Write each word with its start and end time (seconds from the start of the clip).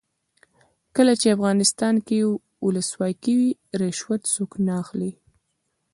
کله 0.95 1.13
چې 1.21 1.27
افغانستان 1.35 1.95
کې 2.07 2.17
ولسواکي 2.65 3.33
وي 3.39 3.49
رشوت 3.81 4.21
څوک 4.33 4.51
نه 4.65 4.73
اخلي. 4.83 5.11